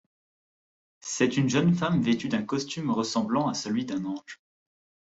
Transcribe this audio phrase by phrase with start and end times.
[1.01, 4.41] C'est une jeune femme vêtue d'un costume ressemblant à celui d'un ange.